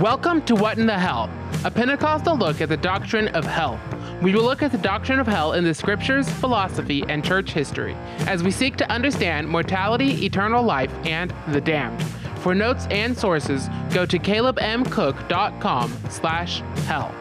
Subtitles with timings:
[0.00, 1.30] Welcome to What in the Hell,
[1.64, 3.80] a Pentecostal look at the doctrine of hell.
[4.20, 7.94] We will look at the doctrine of hell in the scriptures, philosophy, and church history
[8.26, 12.02] as we seek to understand mortality, eternal life, and the damned.
[12.40, 17.14] For notes and sources, go to calebmcook.com slash hell.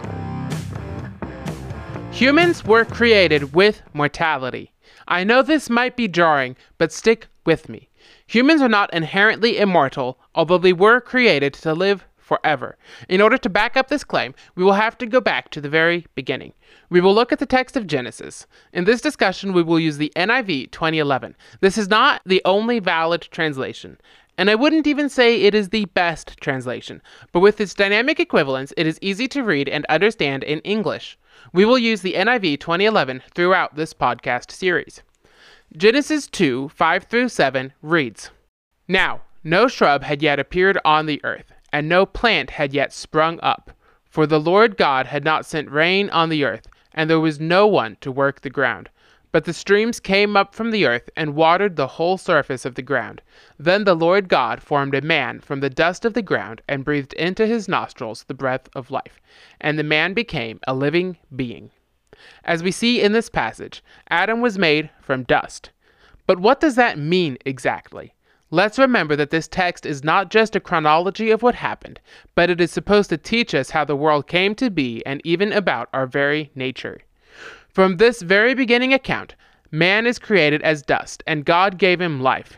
[2.11, 4.73] Humans were created with mortality.
[5.07, 7.87] I know this might be jarring, but stick with me.
[8.27, 12.75] Humans are not inherently immortal, although they were created to live forever.
[13.07, 15.69] In order to back up this claim, we will have to go back to the
[15.69, 16.53] very beginning.
[16.89, 18.47] We will look at the text of Genesis.
[18.73, 21.35] In this discussion, we will use the NIV 2011.
[21.61, 23.97] This is not the only valid translation.
[24.37, 27.01] And I wouldn't even say it is the best translation,
[27.31, 31.17] but with its dynamic equivalence, it is easy to read and understand in English.
[31.53, 35.03] We will use the NIV 2011 throughout this podcast series.
[35.77, 38.31] Genesis 2 5 through 7 reads
[38.87, 43.37] Now, no shrub had yet appeared on the earth, and no plant had yet sprung
[43.43, 43.69] up,
[44.05, 47.67] for the Lord God had not sent rain on the earth, and there was no
[47.67, 48.89] one to work the ground.
[49.33, 52.81] But the streams came up from the earth and watered the whole surface of the
[52.81, 53.21] ground.
[53.59, 57.11] Then the Lord God formed a man from the dust of the ground and breathed
[57.15, 59.19] into his nostrils the breath of life,
[59.59, 61.71] and the man became a living being.
[62.45, 65.71] As we see in this passage, Adam was made from dust.
[66.25, 68.13] But what does that mean exactly?
[68.51, 71.99] Let's remember that this text is not just a chronology of what happened,
[72.35, 75.51] but it is supposed to teach us how the world came to be and even
[75.51, 77.01] about our very nature.
[77.69, 79.33] From this very beginning account,
[79.71, 82.57] man is created as dust, and God gave him life.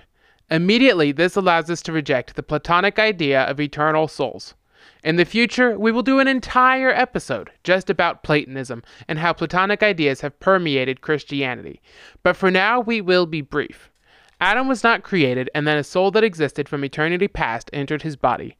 [0.51, 4.55] Immediately, this allows us to reject the Platonic idea of eternal souls.
[5.03, 9.81] In the future, we will do an entire episode just about Platonism and how Platonic
[9.81, 11.81] ideas have permeated Christianity.
[12.23, 13.89] But for now, we will be brief.
[14.39, 18.15] Adam was not created, and then a soul that existed from eternity past entered his
[18.15, 18.55] body.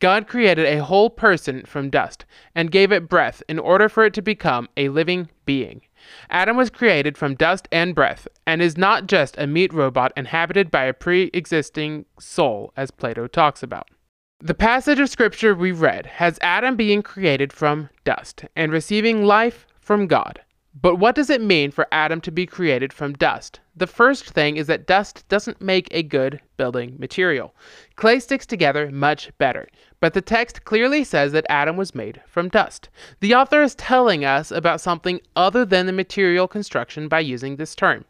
[0.00, 4.14] God created a whole person from dust and gave it breath in order for it
[4.14, 5.82] to become a living being.
[6.30, 10.70] Adam was created from dust and breath and is not just a meat robot inhabited
[10.70, 13.88] by a pre existing soul, as Plato talks about.
[14.40, 19.66] The passage of scripture we read has Adam being created from dust and receiving life
[19.80, 20.40] from God.
[20.80, 23.58] But what does it mean for Adam to be created from dust?
[23.74, 27.52] The first thing is that dust doesn't make a good building material.
[27.96, 29.66] Clay sticks together much better,
[29.98, 32.90] but the text clearly says that Adam was made from dust.
[33.18, 37.74] The author is telling us about something other than the material construction by using this
[37.74, 38.04] term.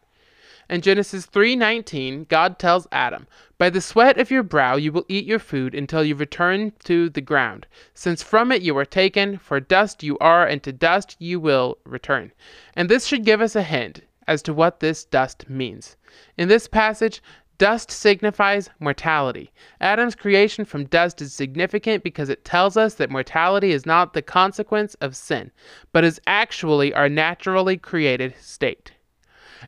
[0.69, 3.25] In Genesis 3:19, God tells Adam,
[3.57, 7.09] "By the sweat of your brow you will eat your food until you return to
[7.09, 7.65] the ground,
[7.95, 11.79] since from it you were taken, for dust you are and to dust you will
[11.85, 12.33] return."
[12.75, 15.97] And this should give us a hint as to what this dust means.
[16.37, 17.23] In this passage,
[17.57, 19.51] Dust signifies mortality.
[19.81, 24.21] Adam's creation from dust is significant because it tells us that mortality is not the
[24.21, 25.51] consequence of sin,
[25.91, 28.93] but is actually our naturally created state.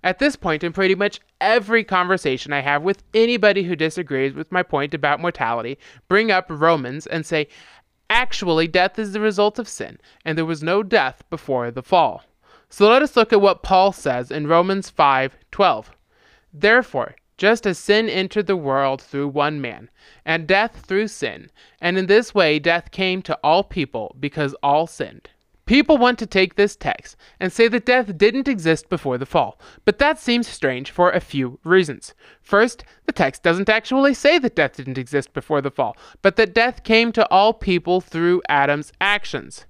[0.04, 4.52] At this point, in pretty much every conversation I have with anybody who disagrees with
[4.52, 7.48] my point about mortality, bring up Romans and say,
[8.10, 12.24] actually, death is the result of sin, and there was no death before the fall.
[12.70, 15.88] So let us look at what Paul says in Romans 5:12.
[16.54, 19.90] Therefore, just as sin entered the world through one man,
[20.26, 21.50] and death through sin,
[21.82, 25.30] and in this way death came to all people because all sinned.
[25.72, 29.58] People want to take this text and say that death didn't exist before the fall,
[29.86, 32.14] but that seems strange for a few reasons.
[32.42, 36.54] First, the text doesn't actually say that death didn't exist before the fall, but that
[36.54, 39.66] death came to all people through Adam's actions.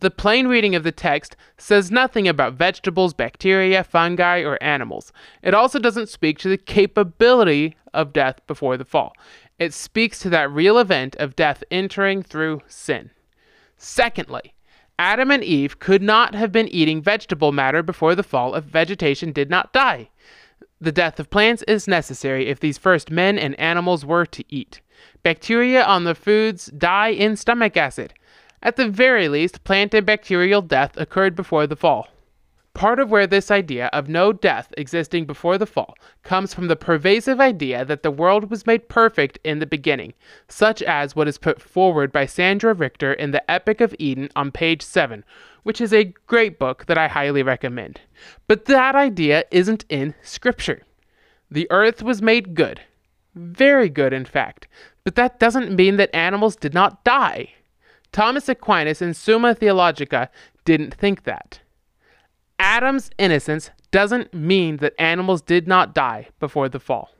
[0.00, 5.12] The plain reading of the text says nothing about vegetables, bacteria, fungi, or animals.
[5.42, 9.12] It also doesn't speak to the capability of death before the fall.
[9.58, 13.10] It speaks to that real event of death entering through sin.
[13.76, 14.54] Secondly,
[14.98, 19.32] Adam and Eve could not have been eating vegetable matter before the fall if vegetation
[19.32, 20.10] did not die.
[20.80, 24.80] The death of plants is necessary if these first men and animals were to eat.
[25.22, 28.14] Bacteria on the foods die in stomach acid.
[28.62, 32.08] At the very least, plant and bacterial death occurred before the fall.
[32.74, 36.76] Part of where this idea of no death existing before the fall comes from the
[36.76, 40.14] pervasive idea that the world was made perfect in the beginning,
[40.48, 44.50] such as what is put forward by Sandra Richter in The Epic of Eden on
[44.50, 45.22] page 7,
[45.64, 48.00] which is a great book that I highly recommend.
[48.48, 50.82] But that idea isn't in Scripture.
[51.50, 52.80] The earth was made good,
[53.34, 54.66] very good, in fact,
[55.04, 57.50] but that doesn't mean that animals did not die.
[58.12, 60.30] Thomas Aquinas in Summa Theologica
[60.64, 61.60] didn't think that.
[62.62, 67.10] Adam's innocence doesn't mean that animals did not die before the fall.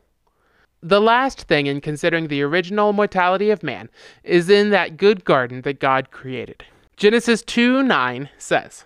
[0.81, 3.91] The last thing in considering the original mortality of man
[4.23, 6.65] is in that good garden that God created.
[6.97, 8.85] Genesis 2 9 says,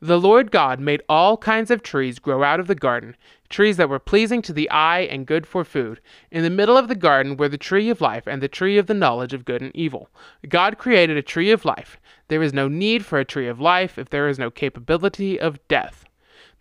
[0.00, 3.16] The Lord God made all kinds of trees grow out of the garden,
[3.48, 6.00] trees that were pleasing to the eye and good for food.
[6.30, 8.86] In the middle of the garden were the tree of life and the tree of
[8.86, 10.08] the knowledge of good and evil.
[10.48, 11.98] God created a tree of life.
[12.28, 15.66] There is no need for a tree of life if there is no capability of
[15.66, 16.04] death.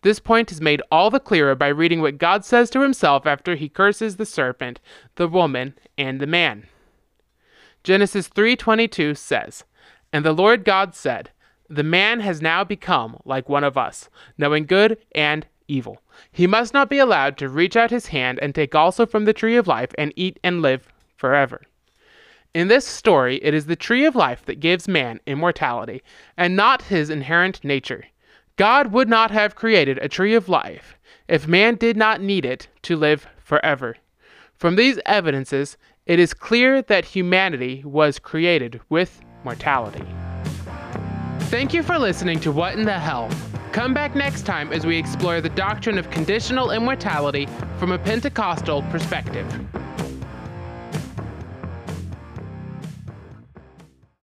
[0.01, 3.55] This point is made all the clearer by reading what God says to himself after
[3.55, 4.79] he curses the serpent,
[5.15, 6.65] the woman, and the man.
[7.83, 9.63] Genesis 3:22 says,
[10.11, 11.31] "And the Lord God said,
[11.69, 16.01] The man has now become like one of us, knowing good and evil.
[16.31, 19.33] He must not be allowed to reach out his hand and take also from the
[19.33, 20.87] tree of life and eat and live
[21.17, 21.61] forever."
[22.53, 26.01] In this story, it is the tree of life that gives man immortality,
[26.37, 28.05] and not his inherent nature.
[28.55, 30.97] God would not have created a tree of life
[31.27, 33.97] if man did not need it to live forever.
[34.55, 35.77] From these evidences,
[36.07, 40.05] it is clear that humanity was created with mortality.
[41.49, 43.29] Thank you for listening to What in the Hell.
[43.71, 47.47] Come back next time as we explore the doctrine of conditional immortality
[47.77, 49.47] from a Pentecostal perspective.